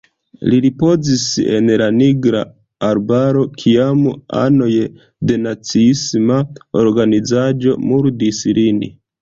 [0.51, 1.25] Li ripozis
[1.57, 2.41] en la Nigra
[2.87, 4.01] Arbaro, kiam
[4.39, 4.71] anoj
[5.33, 6.41] de naciisma
[6.83, 8.85] organizaĵo murdis lin.